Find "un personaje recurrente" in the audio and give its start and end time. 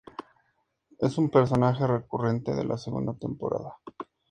1.19-2.55